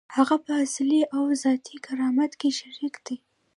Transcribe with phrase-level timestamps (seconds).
[0.15, 3.17] هغه په اصلي او ذاتي کرامت کې شریک دی.